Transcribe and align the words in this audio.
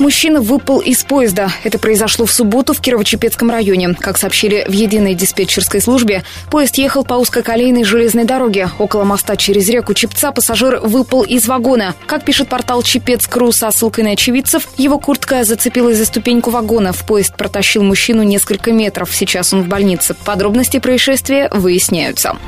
Мужчина 0.00 0.40
выпал 0.40 0.80
из 0.80 1.04
поезда. 1.04 1.52
Это 1.62 1.78
произошло 1.78 2.24
в 2.24 2.32
субботу 2.32 2.72
в 2.72 2.80
Кирово-Чепецком 2.80 3.50
районе. 3.50 3.94
Как 4.00 4.16
сообщили 4.16 4.64
в 4.66 4.72
единой 4.72 5.14
диспетчерской 5.14 5.82
службе, 5.82 6.24
поезд 6.50 6.78
ехал 6.78 7.04
по 7.04 7.14
узкоколейной 7.14 7.84
железной 7.84 8.24
дороге. 8.24 8.70
Около 8.78 9.04
моста 9.04 9.36
через 9.36 9.68
реку 9.68 9.92
Чепца 9.92 10.32
пассажир 10.32 10.80
выпал 10.82 11.22
из 11.22 11.46
вагона. 11.46 11.94
Как 12.06 12.24
пишет 12.24 12.48
портал 12.48 12.82
Чепец.ру 12.82 13.52
со 13.52 13.70
ссылкой 13.70 14.04
на 14.04 14.12
очевидцев, 14.12 14.68
его 14.78 14.98
куртка 14.98 15.44
зацепилась 15.44 15.98
за 15.98 16.06
ступеньку 16.06 16.48
вагона. 16.48 16.94
В 16.94 17.04
поезд 17.04 17.36
протащил 17.36 17.82
мужчину 17.82 18.22
несколько 18.22 18.72
метров. 18.72 19.14
Сейчас 19.14 19.52
он 19.52 19.64
в 19.64 19.68
больнице. 19.68 20.14
Подробности 20.24 20.78
происшествия 20.78 21.50
выясняются. 21.52 22.38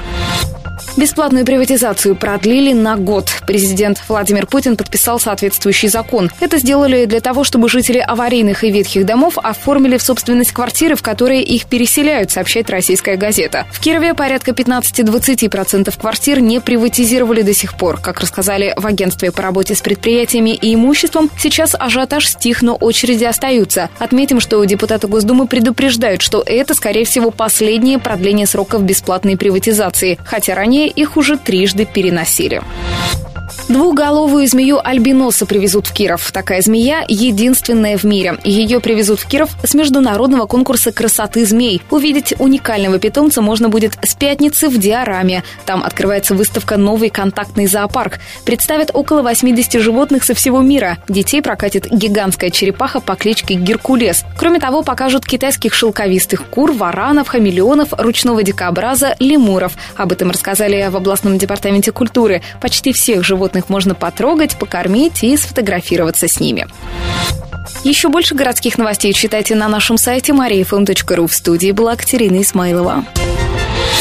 Бесплатную 0.96 1.46
приватизацию 1.46 2.16
продлили 2.16 2.72
на 2.72 2.96
год. 2.96 3.30
Президент 3.46 4.02
Владимир 4.08 4.46
Путин 4.46 4.76
подписал 4.76 5.18
соответствующий 5.18 5.88
закон. 5.88 6.30
Это 6.40 6.58
сделали 6.58 7.06
для 7.06 7.20
того, 7.20 7.44
чтобы 7.44 7.68
жители 7.68 7.98
аварийных 7.98 8.62
и 8.64 8.70
ветхих 8.70 9.06
домов 9.06 9.38
оформили 9.38 9.96
в 9.96 10.02
собственность 10.02 10.52
квартиры, 10.52 10.94
в 10.94 11.02
которые 11.02 11.42
их 11.42 11.66
переселяют, 11.66 12.30
сообщает 12.30 12.70
российская 12.70 13.16
газета. 13.16 13.66
В 13.72 13.80
Кирове 13.80 14.14
порядка 14.14 14.52
15-20% 14.52 15.98
квартир 15.98 16.40
не 16.40 16.60
приватизировали 16.60 17.42
до 17.42 17.54
сих 17.54 17.74
пор. 17.74 18.00
Как 18.00 18.20
рассказали 18.20 18.74
в 18.76 18.86
агентстве 18.86 19.32
по 19.32 19.42
работе 19.42 19.74
с 19.74 19.80
предприятиями 19.80 20.50
и 20.50 20.74
имуществом, 20.74 21.30
сейчас 21.38 21.74
ажиотаж 21.78 22.28
стих, 22.28 22.62
но 22.62 22.76
очереди 22.76 23.24
остаются. 23.24 23.88
Отметим, 23.98 24.40
что 24.40 24.62
депутаты 24.64 25.08
Госдумы 25.08 25.46
предупреждают, 25.46 26.22
что 26.22 26.42
это, 26.44 26.74
скорее 26.74 27.04
всего, 27.04 27.30
последнее 27.30 27.98
продление 27.98 28.46
сроков 28.46 28.82
бесплатной 28.82 29.36
приватизации, 29.36 30.18
хотя 30.24 30.54
ранее 30.62 30.86
их 30.86 31.16
уже 31.16 31.36
трижды 31.36 31.84
переносили. 31.86 32.62
Двухголовую 33.68 34.46
змею 34.46 34.80
альбиноса 34.82 35.46
привезут 35.46 35.86
в 35.86 35.92
Киров. 35.92 36.30
Такая 36.32 36.62
змея 36.62 37.04
единственная 37.06 37.96
в 37.96 38.04
мире. 38.04 38.38
Ее 38.44 38.80
привезут 38.80 39.20
в 39.20 39.26
Киров 39.26 39.50
с 39.62 39.74
международного 39.74 40.46
конкурса 40.46 40.92
красоты 40.92 41.46
змей. 41.46 41.82
Увидеть 41.90 42.34
уникального 42.38 42.98
питомца 42.98 43.40
можно 43.40 43.68
будет 43.68 43.98
с 44.02 44.14
пятницы 44.14 44.68
в 44.68 44.78
Диораме. 44.78 45.44
Там 45.64 45.84
открывается 45.84 46.34
выставка 46.34 46.76
«Новый 46.76 47.10
контактный 47.10 47.66
зоопарк». 47.66 48.18
Представят 48.44 48.90
около 48.94 49.22
80 49.22 49.80
животных 49.80 50.24
со 50.24 50.34
всего 50.34 50.60
мира. 50.60 50.98
Детей 51.08 51.42
прокатит 51.42 51.90
гигантская 51.90 52.50
черепаха 52.50 53.00
по 53.00 53.14
кличке 53.14 53.54
Геркулес. 53.54 54.24
Кроме 54.36 54.58
того, 54.60 54.82
покажут 54.82 55.24
китайских 55.24 55.74
шелковистых 55.74 56.46
кур, 56.48 56.72
варанов, 56.72 57.28
хамелеонов, 57.28 57.92
ручного 57.92 58.42
дикобраза, 58.42 59.14
лемуров. 59.18 59.72
Об 59.96 60.12
этом 60.12 60.30
рассказали 60.30 60.88
в 60.90 60.96
областном 60.96 61.38
департаменте 61.38 61.92
культуры. 61.92 62.42
Почти 62.60 62.92
всех 62.92 63.22
животных 63.24 63.41
животных 63.42 63.68
можно 63.68 63.96
потрогать, 63.96 64.56
покормить 64.56 65.24
и 65.24 65.36
сфотографироваться 65.36 66.28
с 66.28 66.38
ними. 66.38 66.68
Еще 67.82 68.08
больше 68.08 68.36
городских 68.36 68.78
новостей 68.78 69.12
читайте 69.12 69.56
на 69.56 69.66
нашем 69.66 69.98
сайте 69.98 70.32
mariafm.ru. 70.32 71.26
В 71.26 71.34
студии 71.34 71.72
была 71.72 71.96
Катерина 71.96 72.40
Исмайлова. 72.40 73.04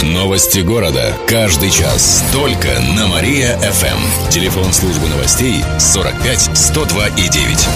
Новости 0.04 0.60
города. 0.60 1.14
Каждый 1.28 1.72
час. 1.72 2.24
Только 2.32 2.68
на 2.96 3.08
Мария-ФМ. 3.08 4.30
Телефон 4.30 4.72
службы 4.74 5.08
новостей 5.08 5.64
45 5.80 6.52
102 6.56 7.08
и 7.08 7.30
9. 7.30 7.68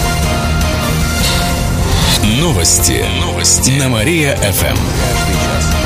Новости. 2.40 3.04
Новости. 3.20 3.70
На 3.70 3.88
Мария-ФМ. 3.88 5.85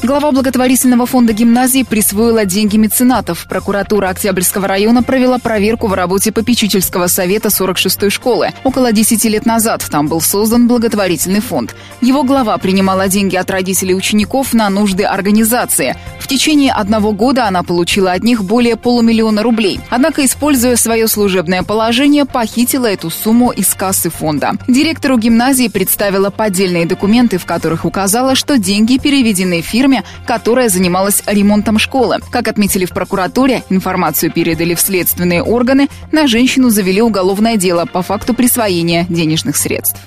Глава 0.00 0.30
благотворительного 0.30 1.06
фонда 1.06 1.32
гимназии 1.32 1.82
присвоила 1.82 2.44
деньги 2.44 2.76
меценатов. 2.76 3.46
Прокуратура 3.48 4.10
Октябрьского 4.10 4.68
района 4.68 5.02
провела 5.02 5.38
проверку 5.40 5.88
в 5.88 5.92
работе 5.92 6.30
попечительского 6.30 7.08
совета 7.08 7.48
46-й 7.48 8.08
школы. 8.08 8.50
Около 8.62 8.92
10 8.92 9.24
лет 9.24 9.44
назад 9.44 9.84
там 9.90 10.06
был 10.06 10.20
создан 10.20 10.68
благотворительный 10.68 11.40
фонд. 11.40 11.74
Его 12.00 12.22
глава 12.22 12.56
принимала 12.58 13.08
деньги 13.08 13.34
от 13.34 13.50
родителей 13.50 13.96
учеников 13.96 14.54
на 14.54 14.70
нужды 14.70 15.02
организации. 15.02 15.96
В 16.20 16.28
течение 16.28 16.72
одного 16.72 17.10
года 17.10 17.46
она 17.46 17.64
получила 17.64 18.12
от 18.12 18.22
них 18.22 18.44
более 18.44 18.76
полумиллиона 18.76 19.42
рублей. 19.42 19.80
Однако, 19.90 20.24
используя 20.24 20.76
свое 20.76 21.08
служебное 21.08 21.64
положение, 21.64 22.24
похитила 22.24 22.86
эту 22.86 23.10
сумму 23.10 23.50
из 23.50 23.74
кассы 23.74 24.10
фонда. 24.10 24.52
Директору 24.68 25.18
гимназии 25.18 25.66
представила 25.66 26.30
поддельные 26.30 26.86
документы, 26.86 27.38
в 27.38 27.46
которых 27.46 27.84
указала, 27.84 28.36
что 28.36 28.58
деньги 28.58 28.98
переведены 28.98 29.60
фирме 29.60 29.87
фирме, 29.88 30.04
которая 30.26 30.68
занималась 30.68 31.22
ремонтом 31.26 31.78
школы. 31.78 32.18
Как 32.30 32.48
отметили 32.48 32.84
в 32.84 32.90
прокуратуре, 32.90 33.62
информацию 33.70 34.30
передали 34.30 34.74
в 34.74 34.80
следственные 34.80 35.42
органы, 35.42 35.88
на 36.12 36.26
женщину 36.26 36.70
завели 36.70 37.00
уголовное 37.02 37.56
дело 37.56 37.86
по 37.86 38.02
факту 38.02 38.34
присвоения 38.34 39.06
денежных 39.08 39.56
средств. 39.56 40.00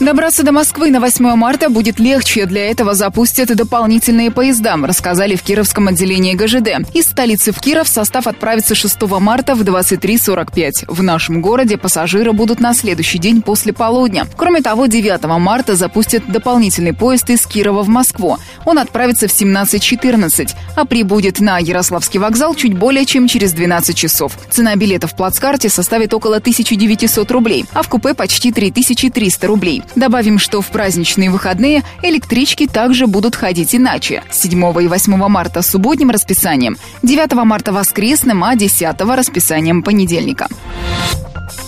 Добраться 0.00 0.42
до 0.42 0.52
Москвы 0.52 0.90
на 0.90 1.00
8 1.00 1.24
марта 1.36 1.70
будет 1.70 1.98
легче. 1.98 2.44
Для 2.44 2.70
этого 2.70 2.92
запустят 2.92 3.48
дополнительные 3.56 4.30
поезда, 4.30 4.76
рассказали 4.76 5.36
в 5.36 5.42
Кировском 5.42 5.88
отделении 5.88 6.34
ГЖД. 6.34 6.94
Из 6.94 7.06
столицы 7.06 7.50
в 7.50 7.58
Киров 7.60 7.88
состав 7.88 8.26
отправится 8.26 8.74
6 8.74 9.00
марта 9.20 9.54
в 9.54 9.62
23.45. 9.62 10.84
В 10.88 11.02
нашем 11.02 11.40
городе 11.40 11.78
пассажиры 11.78 12.32
будут 12.32 12.60
на 12.60 12.74
следующий 12.74 13.18
день 13.18 13.40
после 13.40 13.72
полудня. 13.72 14.26
Кроме 14.36 14.60
того, 14.60 14.84
9 14.84 15.24
марта 15.38 15.76
запустят 15.76 16.30
дополнительный 16.30 16.92
поезд 16.92 17.30
из 17.30 17.46
Кирова 17.46 17.82
в 17.82 17.88
Москву. 17.88 18.36
Он 18.64 18.78
отправится 18.78 19.28
в 19.28 19.30
17.14, 19.30 20.50
а 20.74 20.84
прибудет 20.84 21.40
на 21.40 21.58
Ярославский 21.58 22.18
вокзал 22.18 22.54
чуть 22.54 22.74
более 22.74 23.04
чем 23.04 23.28
через 23.28 23.52
12 23.52 23.96
часов. 23.96 24.32
Цена 24.50 24.76
билета 24.76 25.06
в 25.06 25.14
плацкарте 25.14 25.68
составит 25.68 26.14
около 26.14 26.36
1900 26.36 27.30
рублей, 27.30 27.64
а 27.72 27.82
в 27.82 27.88
купе 27.88 28.14
почти 28.14 28.52
3300 28.52 29.46
рублей. 29.46 29.82
Добавим, 29.94 30.38
что 30.38 30.60
в 30.60 30.68
праздничные 30.68 31.30
выходные 31.30 31.82
электрички 32.02 32.66
также 32.66 33.06
будут 33.06 33.36
ходить 33.36 33.74
иначе. 33.74 34.22
7 34.30 34.82
и 34.82 34.88
8 34.88 35.16
марта 35.28 35.62
субботним 35.62 36.10
расписанием, 36.10 36.76
9 37.02 37.32
марта 37.44 37.72
воскресным, 37.72 38.44
а 38.44 38.56
10 38.56 39.00
расписанием 39.00 39.82
понедельника. 39.82 40.48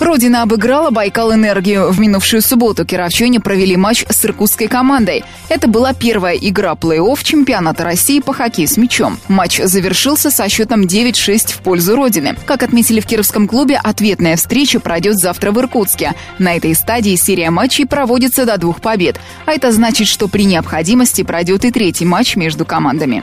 Родина 0.00 0.42
обыграла 0.42 0.90
Байкал 0.90 1.32
Энергию. 1.32 1.90
В 1.90 2.00
минувшую 2.00 2.42
субботу 2.42 2.84
кировчане 2.84 3.40
провели 3.40 3.76
матч 3.76 4.04
с 4.08 4.24
иркутской 4.24 4.68
командой. 4.68 5.24
Это 5.48 5.68
была 5.68 5.92
первая 5.92 6.36
игра 6.36 6.72
плей-офф 6.72 7.18
чемпионата 7.22 7.84
России 7.84 8.20
по 8.20 8.32
хоккею 8.32 8.68
с 8.68 8.76
мячом. 8.76 9.18
Матч 9.28 9.60
завершился 9.62 10.30
со 10.30 10.48
счетом 10.48 10.82
9-6 10.82 11.52
в 11.52 11.58
пользу 11.58 11.96
Родины. 11.96 12.36
Как 12.46 12.62
отметили 12.62 13.00
в 13.00 13.06
Кировском 13.06 13.48
клубе, 13.48 13.80
ответная 13.82 14.36
встреча 14.36 14.80
пройдет 14.80 15.18
завтра 15.18 15.52
в 15.52 15.58
Иркутске. 15.58 16.14
На 16.38 16.56
этой 16.56 16.74
стадии 16.74 17.16
серия 17.16 17.50
матчей 17.50 17.86
проводится 17.86 18.44
до 18.46 18.58
двух 18.58 18.80
побед. 18.80 19.20
А 19.46 19.52
это 19.52 19.72
значит, 19.72 20.08
что 20.08 20.28
при 20.28 20.44
необходимости 20.44 21.22
пройдет 21.22 21.64
и 21.64 21.70
третий 21.70 22.04
матч 22.04 22.36
между 22.36 22.64
командами. 22.64 23.22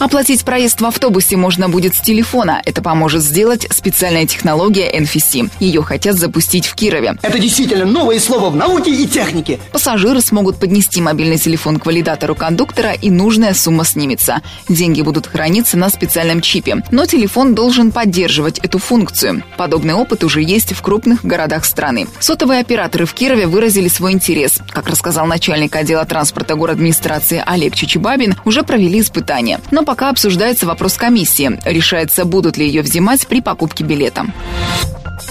Оплатить 0.00 0.46
проезд 0.46 0.80
в 0.80 0.86
автобусе 0.86 1.36
можно 1.36 1.68
будет 1.68 1.94
с 1.94 2.00
телефона. 2.00 2.62
Это 2.64 2.80
поможет 2.80 3.22
сделать 3.22 3.66
специальная 3.70 4.26
технология 4.26 4.90
NFC. 4.90 5.50
Ее 5.60 5.82
хотят 5.82 6.16
запустить 6.16 6.64
в 6.66 6.74
Кирове. 6.74 7.18
Это 7.20 7.38
действительно 7.38 7.84
новое 7.84 8.18
слово 8.18 8.48
в 8.48 8.56
науке 8.56 8.92
и 8.92 9.06
технике. 9.06 9.60
Пассажиры 9.72 10.22
смогут 10.22 10.58
поднести 10.58 11.02
мобильный 11.02 11.36
телефон 11.36 11.78
к 11.78 11.84
валидатору 11.84 12.34
кондуктора 12.34 12.94
и 12.94 13.10
нужная 13.10 13.52
сумма 13.52 13.84
снимется. 13.84 14.40
Деньги 14.70 15.02
будут 15.02 15.26
храниться 15.26 15.76
на 15.76 15.90
специальном 15.90 16.40
чипе. 16.40 16.82
Но 16.90 17.04
телефон 17.04 17.54
должен 17.54 17.92
поддерживать 17.92 18.58
эту 18.58 18.78
функцию. 18.78 19.42
Подобный 19.58 19.92
опыт 19.92 20.24
уже 20.24 20.40
есть 20.40 20.72
в 20.72 20.80
крупных 20.80 21.22
городах 21.26 21.66
страны. 21.66 22.06
Сотовые 22.20 22.60
операторы 22.60 23.04
в 23.04 23.12
Кирове 23.12 23.46
выразили 23.46 23.88
свой 23.88 24.12
интерес. 24.12 24.60
Как 24.70 24.88
рассказал 24.88 25.26
начальник 25.26 25.76
отдела 25.76 26.06
транспорта 26.06 26.54
город 26.54 26.76
администрации 26.76 27.42
Олег 27.44 27.74
Чичибабин, 27.74 28.36
уже 28.46 28.62
провели 28.62 29.00
испытания. 29.00 29.60
Но 29.70 29.84
пока 29.90 30.10
обсуждается 30.10 30.66
вопрос 30.66 30.96
комиссии. 30.96 31.58
Решается, 31.64 32.24
будут 32.24 32.56
ли 32.56 32.64
ее 32.64 32.82
взимать 32.82 33.26
при 33.26 33.40
покупке 33.40 33.82
билета. 33.82 34.26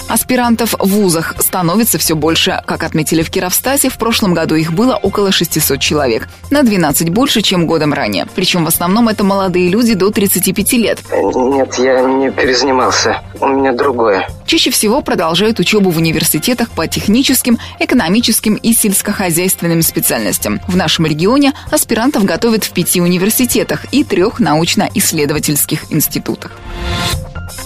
Аспирантов 0.10 0.74
в 0.80 0.88
вузах 0.88 1.36
становится 1.38 2.00
все 2.00 2.16
больше. 2.16 2.62
Как 2.66 2.84
отметили 2.84 3.22
в 3.22 3.30
Кировстасе, 3.30 3.90
в 3.90 3.98
прошлом 3.98 4.34
году 4.34 4.56
их 4.56 4.74
было 4.74 4.96
около 4.96 5.32
600 5.32 5.80
человек. 5.80 6.28
На 6.50 6.64
12 6.64 7.10
больше, 7.10 7.44
чем 7.44 7.68
годом 7.68 7.94
ранее. 7.94 8.26
Причем 8.36 8.66
в 8.66 8.68
основном 8.68 9.08
это 9.08 9.24
молодые 9.24 9.70
люди 9.70 9.94
до 9.94 10.10
35 10.10 10.74
лет. 10.74 11.00
Нет, 11.12 11.76
я 11.78 12.02
не 12.02 12.32
перезанимался. 12.32 13.22
У 13.40 13.48
меня 13.48 13.72
другое. 13.72 14.28
Чаще 14.48 14.72
всего 14.72 15.02
продолжают 15.02 15.60
учебу 15.60 15.92
в 15.92 15.98
университетах 15.98 16.72
по 16.72 16.88
техническим, 16.88 17.60
экономическим 17.80 18.56
и 18.56 18.74
сельскохозяйственным 18.74 19.84
специальностям. 19.84 20.60
В 20.68 20.76
нашем 20.76 21.06
регионе 21.06 21.54
аспирантов 21.70 22.26
готовят 22.26 22.64
в 22.64 22.72
пяти 22.72 23.00
университетах 23.00 23.86
и 23.92 24.04
трех 24.04 24.40
научно-исследовательских 24.40 25.92
институтах. 25.92 26.54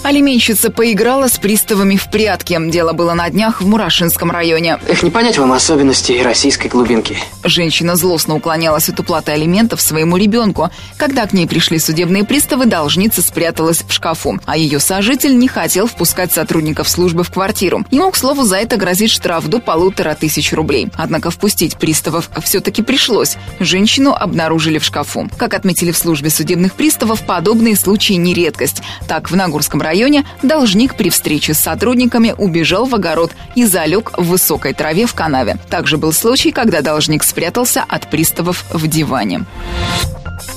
Алименщица 0.04 0.70
поиграла 0.70 1.28
с 1.28 1.38
приставами 1.38 1.96
в 1.96 2.10
прятки. 2.10 2.58
Дело 2.70 2.92
было 2.92 3.14
на 3.14 3.30
днях 3.30 3.62
в 3.62 3.66
Мурашинском 3.66 4.30
районе. 4.30 4.78
Эх, 4.86 5.02
не 5.02 5.10
понять 5.10 5.38
вам 5.38 5.50
особенностей 5.54 6.20
российской 6.22 6.68
глубинки. 6.68 7.16
Женщина 7.42 7.96
злостно 7.96 8.34
уклонялась 8.34 8.90
от 8.90 9.00
уплаты 9.00 9.32
алиментов 9.32 9.80
своему 9.80 10.18
ребенку. 10.18 10.68
Когда 10.98 11.26
к 11.26 11.32
ней 11.32 11.46
пришли 11.46 11.78
судебные 11.78 12.22
приставы, 12.22 12.66
должница 12.66 13.22
спряталась 13.22 13.82
в 13.82 13.90
шкафу, 13.94 14.38
а 14.44 14.58
ее 14.58 14.78
сожитель 14.78 15.38
не 15.38 15.48
хотел 15.48 15.86
впускать 15.86 16.32
сотрудников 16.32 16.86
службы 16.86 17.24
в 17.24 17.30
квартиру. 17.30 17.86
Ему, 17.90 18.10
к 18.10 18.16
слову, 18.16 18.42
за 18.42 18.56
это 18.56 18.76
грозит 18.76 19.08
штраф 19.08 19.46
до 19.46 19.58
полутора 19.58 20.14
тысяч 20.14 20.52
рублей. 20.52 20.88
Однако 20.96 21.30
впустить 21.30 21.78
приставов 21.78 22.28
все-таки 22.42 22.82
пришлось. 22.82 23.38
Женщину 23.58 24.12
обнаружили 24.12 24.76
в 24.76 24.84
шкафу. 24.84 25.30
Как 25.38 25.54
отметили 25.54 25.92
в 25.92 25.96
службе 25.96 26.28
судебных 26.28 26.74
приставов, 26.74 27.22
подобные 27.22 27.74
случаи 27.74 28.14
не 28.14 28.34
редкость. 28.34 28.82
Так, 29.08 29.30
в 29.30 29.36
Нагурском 29.36 29.80
районе 29.80 29.93
районе 29.94 30.24
должник 30.42 30.96
при 30.96 31.08
встрече 31.08 31.54
с 31.54 31.60
сотрудниками 31.60 32.34
убежал 32.36 32.84
в 32.84 32.94
огород 32.96 33.30
и 33.54 33.64
залег 33.64 34.10
в 34.18 34.24
высокой 34.24 34.74
траве 34.74 35.06
в 35.06 35.14
канаве. 35.14 35.56
Также 35.70 35.98
был 35.98 36.12
случай, 36.12 36.50
когда 36.50 36.80
должник 36.80 37.22
спрятался 37.22 37.84
от 37.88 38.10
приставов 38.10 38.64
в 38.70 38.88
диване. 38.88 39.44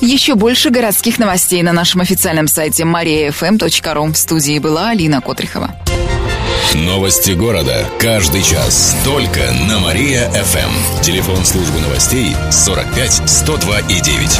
Еще 0.02 0.34
больше 0.34 0.72
городских 0.72 1.20
новостей 1.20 1.62
на 1.62 1.72
нашем 1.72 2.02
официальном 2.02 2.48
сайте 2.48 2.82
mariafm.ru. 2.82 4.14
В 4.14 4.18
студии 4.18 4.58
была 4.58 4.90
Алина 4.90 5.22
Котрихова. 5.22 5.70
Новости 6.74 7.32
города. 7.32 7.86
Каждый 8.00 8.42
час. 8.42 8.98
Только 9.06 9.52
на 9.68 9.80
Мария-ФМ. 9.80 11.02
Телефон 11.04 11.46
службы 11.46 11.80
новостей 11.80 12.36
45 12.52 13.30
102 13.30 13.80
и 13.82 14.02
9. 14.02 14.40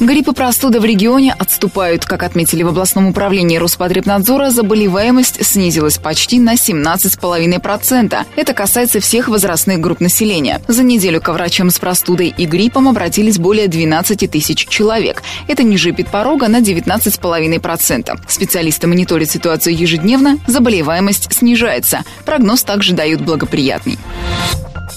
Грипп 0.00 0.28
и 0.28 0.32
простуда 0.32 0.78
в 0.78 0.84
регионе 0.84 1.34
отступают. 1.36 2.04
Как 2.04 2.22
отметили 2.22 2.62
в 2.62 2.68
областном 2.68 3.08
управлении 3.08 3.58
Роспотребнадзора, 3.58 4.50
заболеваемость 4.50 5.44
снизилась 5.44 5.98
почти 5.98 6.38
на 6.38 6.54
17,5%. 6.54 8.24
Это 8.36 8.54
касается 8.54 9.00
всех 9.00 9.26
возрастных 9.26 9.80
групп 9.80 10.00
населения. 10.00 10.60
За 10.68 10.84
неделю 10.84 11.20
к 11.20 11.32
врачам 11.32 11.70
с 11.70 11.80
простудой 11.80 12.32
и 12.36 12.46
гриппом 12.46 12.86
обратились 12.86 13.38
более 13.38 13.66
12 13.66 14.30
тысяч 14.30 14.68
человек. 14.68 15.24
Это 15.48 15.64
ниже 15.64 15.92
порога 15.92 16.46
на 16.46 16.60
19,5%. 16.60 18.20
Специалисты 18.28 18.86
мониторят 18.86 19.28
ситуацию 19.28 19.76
ежедневно, 19.76 20.38
заболеваемость 20.46 21.34
снижается. 21.34 22.04
Прогноз 22.24 22.62
также 22.62 22.94
дают 22.94 23.20
благоприятный. 23.22 23.98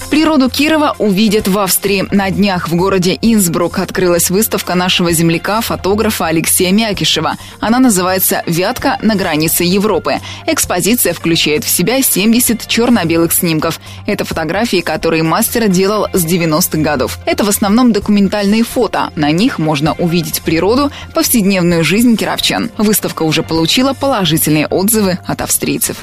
Природу 0.10 0.50
Кирова 0.50 0.96
увидят 0.98 1.48
в 1.48 1.58
Австрии. 1.58 2.06
На 2.12 2.30
днях 2.30 2.70
в 2.70 2.76
городе 2.76 3.18
Инсбрук 3.22 3.80
открылась 3.80 4.30
выставка 4.30 4.76
нашего 4.76 5.12
земляка, 5.12 5.62
фотографа 5.62 6.28
Алексея 6.28 6.72
Мякишева. 6.72 7.38
Она 7.60 7.80
называется 7.80 8.44
«Вятка 8.46 8.98
на 9.02 9.16
границе 9.16 9.64
Европы». 9.64 10.16
Экспозиция 10.48 11.14
включает 11.14 11.64
в 11.64 11.70
себя 11.70 12.02
70 12.02 12.68
черно-белых 12.68 13.32
снимков. 13.32 13.80
Это 14.06 14.26
фотографии, 14.26 14.82
которые 14.82 15.24
мастер 15.24 15.68
делал 15.68 16.08
с 16.14 16.26
90-х 16.26 16.80
годов. 16.80 17.20
Это 17.26 17.44
в 17.44 17.50
основном 17.50 17.92
документальные 17.92 18.64
фото. 18.64 19.12
На 19.16 19.32
них 19.32 19.60
можно 19.60 19.94
увидеть 19.94 20.42
природу, 20.42 20.92
повседневную 21.14 21.84
жизнь 21.84 22.18
кировчан. 22.18 22.72
Выставка 22.78 23.24
уже 23.24 23.44
получила 23.44 23.94
положительные 23.94 24.68
отзывы 24.68 25.20
от 25.26 25.42
австрийцев. 25.42 25.98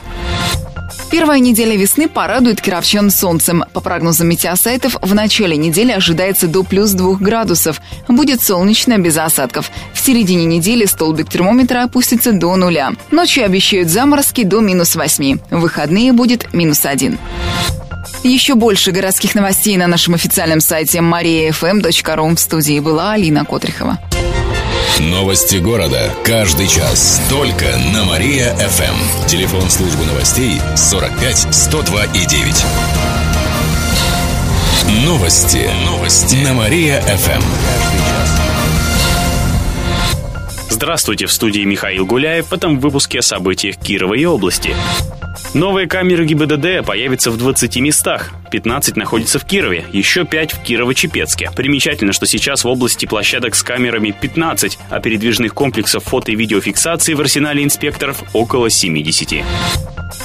Первая 1.10 1.40
неделя 1.40 1.76
весны 1.76 2.08
порадует 2.08 2.60
кировчан 2.60 3.10
солнцем. 3.10 3.64
По 3.72 3.80
прогнозам 3.80 4.28
метеосайтов, 4.28 4.96
в 5.00 5.14
начале 5.14 5.56
недели 5.56 5.92
ожидается 5.92 6.46
до 6.46 6.62
плюс 6.62 6.90
2 6.90 7.16
градусов. 7.16 7.80
Будет 8.08 8.42
солнечно, 8.42 8.98
без 8.98 9.16
осадков. 9.16 9.70
В 9.94 10.00
середине 10.00 10.44
недели 10.44 10.84
столбик 10.84 11.28
термометра 11.28 11.84
опустится 11.84 12.32
до 12.32 12.56
нуля. 12.56 12.92
Ночью 13.10 13.44
обещают 13.44 13.88
заморозки 13.88 14.44
до 14.44 14.60
минус 14.60 14.96
8. 14.96 15.38
В 15.50 15.60
выходные 15.60 16.12
будет 16.12 16.52
минус 16.52 16.84
1. 16.84 17.18
Еще 18.24 18.54
больше 18.54 18.90
городских 18.90 19.34
новостей 19.34 19.76
на 19.76 19.86
нашем 19.86 20.14
официальном 20.14 20.60
сайте 20.60 20.98
mariafm.ru. 20.98 22.34
В 22.34 22.40
студии 22.40 22.80
была 22.80 23.12
Алина 23.12 23.44
Котрихова. 23.44 23.98
Новости 25.00 25.56
города. 25.58 26.12
Каждый 26.24 26.66
час. 26.66 27.22
Только 27.30 27.66
на 27.94 28.04
Мария-ФМ. 28.04 29.26
Телефон 29.28 29.70
службы 29.70 30.04
новостей 30.04 30.60
45 30.76 31.54
102 31.54 32.04
и 32.06 32.26
9. 32.26 32.64
Новости. 35.04 35.70
Новости. 35.86 36.34
На 36.36 36.52
Мария-ФМ. 36.52 37.42
Здравствуйте, 40.68 41.26
в 41.26 41.32
студии 41.32 41.62
Михаил 41.62 42.04
Гуляев 42.04 42.48
в 42.48 42.52
этом 42.52 42.80
выпуске 42.80 43.20
о 43.20 43.22
событиях 43.22 43.76
Кирова 43.76 44.14
и 44.14 44.24
области. 44.24 44.74
Новые 45.54 45.88
камеры 45.88 46.26
ГИБДД 46.26 46.86
появятся 46.86 47.30
в 47.30 47.38
20 47.38 47.76
местах. 47.78 48.32
15 48.50 48.96
находятся 48.96 49.38
в 49.38 49.44
Кирове, 49.44 49.86
еще 49.92 50.24
5 50.24 50.52
в 50.52 50.62
Кирово-Чепецке. 50.62 51.50
Примечательно, 51.54 52.12
что 52.12 52.26
сейчас 52.26 52.64
в 52.64 52.68
области 52.68 53.06
площадок 53.06 53.54
с 53.54 53.62
камерами 53.62 54.10
15, 54.10 54.78
а 54.90 55.00
передвижных 55.00 55.54
комплексов 55.54 56.04
фото- 56.04 56.32
и 56.32 56.36
видеофиксации 56.36 57.14
в 57.14 57.20
арсенале 57.20 57.64
инспекторов 57.64 58.22
около 58.34 58.68
70. 58.68 59.42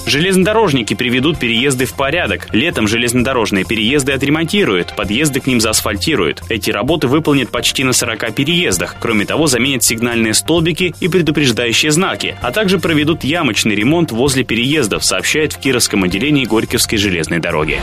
Железнодорожники 0.05 0.93
приведут 0.93 1.39
переезды 1.39 1.85
в 1.85 1.93
порядок. 1.93 2.47
Летом 2.53 2.87
железнодорожные 2.87 3.65
переезды 3.65 4.11
отремонтируют, 4.11 4.95
подъезды 4.95 5.39
к 5.39 5.47
ним 5.47 5.61
заасфальтируют. 5.61 6.43
Эти 6.49 6.71
работы 6.71 7.07
выполнят 7.07 7.49
почти 7.49 7.83
на 7.83 7.93
40 7.93 8.35
переездах. 8.35 8.95
Кроме 8.99 9.25
того, 9.25 9.47
заменят 9.47 9.83
сигнальные 9.83 10.33
столбики 10.33 10.93
и 10.99 11.07
предупреждающие 11.07 11.91
знаки, 11.91 12.35
а 12.41 12.51
также 12.51 12.79
проведут 12.79 13.23
ямочный 13.23 13.75
ремонт 13.75 14.11
возле 14.11 14.43
переездов, 14.43 15.03
сообщает 15.03 15.53
в 15.53 15.59
Кировском 15.59 16.03
отделении 16.03 16.45
Горьковской 16.45 16.97
железной 16.97 17.39
дороги. 17.39 17.79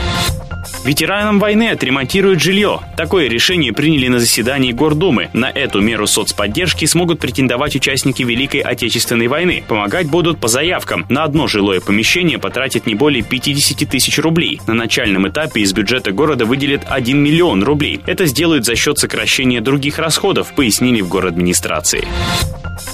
Ветеранам 0.83 1.39
войны 1.39 1.69
отремонтируют 1.69 2.41
жилье. 2.41 2.79
Такое 2.97 3.29
решение 3.29 3.71
приняли 3.71 4.07
на 4.07 4.19
заседании 4.19 4.71
Гордумы. 4.71 5.29
На 5.31 5.49
эту 5.49 5.79
меру 5.79 6.07
соцподдержки 6.07 6.85
смогут 6.85 7.19
претендовать 7.19 7.75
участники 7.75 8.23
Великой 8.23 8.61
Отечественной 8.61 9.27
войны. 9.27 9.63
Помогать 9.67 10.07
будут 10.07 10.39
по 10.39 10.47
заявкам. 10.47 11.05
На 11.07 11.23
одно 11.23 11.45
жилое 11.47 11.81
помещение 11.81 12.39
потратят 12.39 12.87
не 12.87 12.95
более 12.95 13.21
50 13.21 13.87
тысяч 13.87 14.17
рублей. 14.17 14.59
На 14.65 14.73
начальном 14.73 15.27
этапе 15.27 15.61
из 15.61 15.71
бюджета 15.71 16.11
города 16.11 16.45
выделят 16.45 16.81
1 16.89 17.15
миллион 17.15 17.63
рублей. 17.63 18.01
Это 18.07 18.25
сделают 18.25 18.65
за 18.65 18.75
счет 18.75 18.97
сокращения 18.97 19.61
других 19.61 19.99
расходов, 19.99 20.51
пояснили 20.55 21.01
в 21.01 21.09
город 21.09 21.33
администрации. 21.33 22.07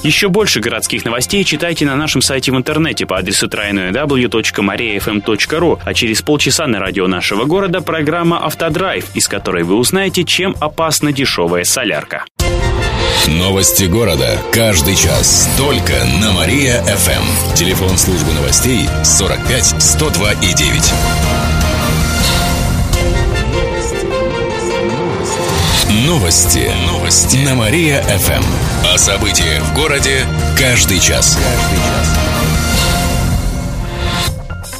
Еще 0.04 0.30
больше 0.30 0.60
городских 0.60 1.06
новостей 1.06 1.44
читайте 1.44 1.86
на 1.86 1.96
нашем 1.96 2.22
сайте 2.22 2.52
в 2.52 2.56
интернете 2.56 3.06
по 3.06 3.18
адресу 3.18 3.48
www.mariafm.ru, 3.48 5.80
а 5.84 5.94
через 5.94 6.22
полчаса 6.22 6.68
на 6.68 6.80
радио 6.80 7.08
нашего 7.08 7.46
города 7.46 7.82
программа 7.82 8.46
«Автодрайв», 8.46 9.16
из 9.16 9.28
которой 9.28 9.64
вы 9.64 9.76
узнаете, 9.76 10.24
чем 10.24 10.56
опасна 10.60 11.12
дешевая 11.12 11.64
солярка. 11.64 12.26
Новости 13.28 13.86
города. 13.86 14.38
Каждый 14.54 14.96
час. 14.96 15.50
Только 15.58 15.94
на 16.22 16.32
Мария-ФМ. 16.32 17.56
Телефон 17.56 17.98
службы 17.98 18.32
новостей 18.34 18.88
45 19.04 19.84
102 19.84 20.32
и 20.34 20.54
9. 20.54 20.94
Новости. 26.06 26.72
Новости. 26.86 27.38
На 27.38 27.56
Мария-ФМ. 27.56 28.44
О 28.94 28.98
событиях 29.00 29.64
в 29.64 29.76
городе 29.76 30.28
каждый 30.56 31.00
час. 31.00 31.40
Каждый 31.44 31.78
час. 31.78 32.18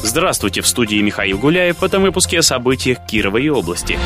Здравствуйте, 0.04 0.60
в 0.60 0.66
студии 0.68 1.02
Михаил 1.02 1.38
Гуляев 1.38 1.80
в 1.80 1.84
этом 1.84 2.02
выпуске 2.02 2.38
о 2.38 2.42
событиях 2.42 2.98
Кировой 3.04 3.48
области. 3.48 3.98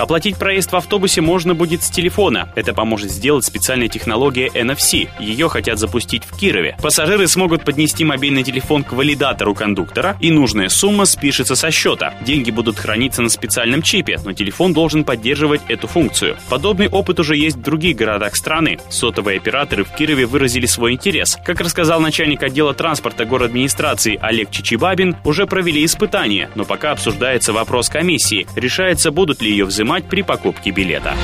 Оплатить 0.00 0.38
проезд 0.38 0.72
в 0.72 0.76
автобусе 0.76 1.20
можно 1.20 1.54
будет 1.54 1.82
с 1.82 1.90
телефона. 1.90 2.50
Это 2.54 2.72
поможет 2.72 3.10
сделать 3.10 3.44
специальная 3.44 3.88
технология 3.88 4.48
NFC. 4.48 5.10
Ее 5.20 5.50
хотят 5.50 5.78
запустить 5.78 6.24
в 6.24 6.38
Кирове. 6.38 6.74
Пассажиры 6.80 7.28
смогут 7.28 7.66
поднести 7.66 8.02
мобильный 8.02 8.42
телефон 8.42 8.82
к 8.82 8.94
валидатору 8.94 9.54
кондуктора, 9.54 10.16
и 10.18 10.30
нужная 10.30 10.70
сумма 10.70 11.04
спишется 11.04 11.54
со 11.54 11.70
счета. 11.70 12.14
Деньги 12.22 12.50
будут 12.50 12.78
храниться 12.78 13.20
на 13.20 13.28
специальном 13.28 13.82
чипе, 13.82 14.18
но 14.24 14.32
телефон 14.32 14.72
должен 14.72 15.04
поддерживать 15.04 15.60
эту 15.68 15.86
функцию. 15.86 16.38
Подобный 16.48 16.88
опыт 16.88 17.20
уже 17.20 17.36
есть 17.36 17.58
в 17.58 17.62
других 17.62 17.96
городах 17.96 18.36
страны. 18.36 18.78
Сотовые 18.88 19.36
операторы 19.36 19.84
в 19.84 19.90
Кирове 19.90 20.24
выразили 20.24 20.64
свой 20.64 20.92
интерес. 20.92 21.36
Как 21.44 21.60
рассказал 21.60 22.00
начальник 22.00 22.42
отдела 22.42 22.72
транспорта 22.72 23.26
город 23.26 23.50
администрации 23.50 24.18
Олег 24.22 24.50
Чичибабин, 24.50 25.16
уже 25.24 25.46
провели 25.46 25.84
испытания, 25.84 26.48
но 26.54 26.64
пока 26.64 26.92
обсуждается 26.92 27.52
вопрос 27.52 27.90
комиссии. 27.90 28.46
Решается, 28.56 29.10
будут 29.10 29.42
ли 29.42 29.50
ее 29.50 29.66
взимать 29.66 29.89
при 30.08 30.22
покупке 30.22 30.70
билета. 30.70 31.14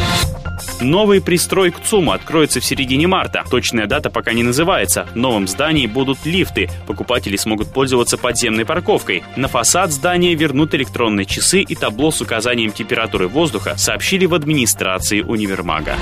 Новый 0.81 1.23
пристрой 1.23 1.71
к 1.71 1.81
ЦУМу 1.81 2.13
откроется 2.13 2.61
в 2.61 2.65
середине 2.65 3.07
марта. 3.07 3.45
Точная 3.51 3.87
дата 3.87 4.11
пока 4.11 4.35
не 4.35 4.43
называется. 4.43 5.07
В 5.15 5.17
новом 5.17 5.49
здании 5.49 5.87
будут 5.87 6.19
лифты. 6.27 6.69
Покупатели 6.87 7.37
смогут 7.37 7.73
пользоваться 7.73 8.19
подземной 8.19 8.67
парковкой. 8.67 9.25
На 9.37 9.49
фасад 9.49 9.91
здания 9.91 10.35
вернут 10.35 10.75
электронные 10.75 11.25
часы 11.25 11.63
и 11.63 11.75
табло 11.75 12.11
с 12.11 12.21
указанием 12.21 12.73
температуры 12.73 13.27
воздуха, 13.27 13.75
сообщили 13.77 14.27
в 14.27 14.35
администрации 14.35 15.23
универмага. 15.23 15.97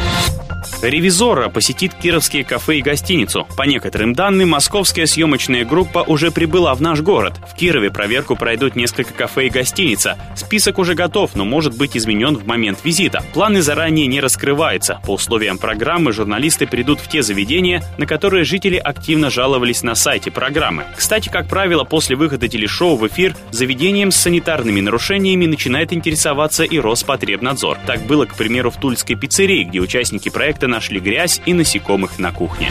Ревизора 0.82 1.48
посетит 1.48 1.94
кировские 1.94 2.44
кафе 2.44 2.78
и 2.78 2.82
гостиницу. 2.82 3.46
По 3.56 3.62
некоторым 3.62 4.12
данным, 4.12 4.50
московская 4.50 5.06
съемочная 5.06 5.64
группа 5.64 6.00
уже 6.00 6.30
прибыла 6.30 6.74
в 6.74 6.82
наш 6.82 7.00
город. 7.00 7.34
В 7.50 7.54
Кирове 7.54 7.90
проверку 7.90 8.36
пройдут 8.36 8.76
несколько 8.76 9.12
кафе 9.12 9.46
и 9.46 9.50
гостиница. 9.50 10.18
Список 10.36 10.78
уже 10.78 10.94
готов, 10.94 11.34
но 11.34 11.44
может 11.44 11.76
быть 11.76 11.96
изменен 11.96 12.36
в 12.36 12.46
момент 12.46 12.80
визита. 12.84 13.22
Планы 13.32 13.62
заранее 13.62 14.06
не 14.06 14.20
раскрываются. 14.20 14.63
По 15.04 15.12
условиям 15.12 15.58
программы 15.58 16.12
журналисты 16.12 16.66
придут 16.66 16.98
в 16.98 17.06
те 17.06 17.22
заведения, 17.22 17.84
на 17.98 18.06
которые 18.06 18.44
жители 18.44 18.76
активно 18.76 19.28
жаловались 19.28 19.82
на 19.82 19.94
сайте 19.94 20.30
программы. 20.30 20.84
Кстати, 20.96 21.28
как 21.28 21.48
правило, 21.48 21.84
после 21.84 22.16
выхода 22.16 22.48
телешоу 22.48 22.96
в 22.96 23.06
эфир 23.06 23.36
заведением 23.50 24.10
с 24.10 24.16
санитарными 24.16 24.80
нарушениями 24.80 25.44
начинает 25.44 25.92
интересоваться 25.92 26.64
и 26.64 26.78
Роспотребнадзор. 26.78 27.76
Так 27.86 28.00
было, 28.06 28.24
к 28.24 28.36
примеру, 28.36 28.70
в 28.70 28.80
Тульской 28.80 29.16
пиццерии, 29.16 29.64
где 29.64 29.80
участники 29.80 30.30
проекта 30.30 30.66
нашли 30.66 30.98
грязь 30.98 31.42
и 31.44 31.52
насекомых 31.52 32.18
на 32.18 32.32
кухне. 32.32 32.70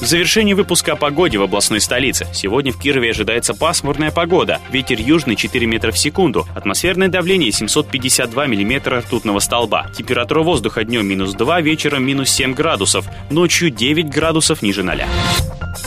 В 0.00 0.06
завершении 0.06 0.52
выпуска 0.52 0.92
о 0.92 0.96
погоде 0.96 1.38
в 1.38 1.42
областной 1.42 1.80
столице. 1.80 2.26
Сегодня 2.32 2.72
в 2.72 2.78
Кирове 2.78 3.10
ожидается 3.10 3.54
пасмурная 3.54 4.10
погода. 4.10 4.60
Ветер 4.70 5.00
южный 5.00 5.36
4 5.36 5.66
метра 5.66 5.90
в 5.90 5.98
секунду. 5.98 6.46
Атмосферное 6.54 7.08
давление 7.08 7.50
752 7.50 8.46
миллиметра 8.46 9.00
ртутного 9.00 9.38
столба. 9.38 9.86
Температура 9.96 10.42
воздуха 10.42 10.84
днем 10.84 10.99
минус 11.06 11.34
2, 11.34 11.60
вечером 11.60 12.04
минус 12.04 12.30
7 12.30 12.54
градусов. 12.54 13.06
Ночью 13.30 13.70
9 13.70 14.08
градусов 14.08 14.62
ниже 14.62 14.82
0. 14.82 15.04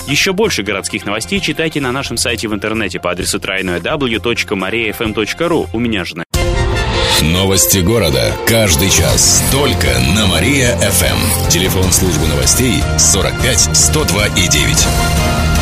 Еще 0.07 0.31
больше 0.33 0.63
городских 0.63 1.05
новостей 1.05 1.39
читайте 1.39 1.79
на 1.81 1.91
нашем 1.91 2.17
сайте 2.17 2.47
в 2.47 2.53
интернете 2.53 2.99
по 2.99 3.11
адресу 3.11 3.37
www.mariafm.ru. 3.37 5.67
У 5.73 5.79
меня 5.79 6.05
же 6.05 6.23
Новости 7.21 7.77
города. 7.77 8.33
Каждый 8.47 8.89
час. 8.89 9.43
Только 9.51 9.87
на 10.15 10.25
Мария-ФМ. 10.27 11.49
Телефон 11.49 11.91
службы 11.91 12.27
новостей 12.27 12.81
45 12.97 13.75
102 13.75 14.27
и 14.27 14.47
9. 14.47 15.52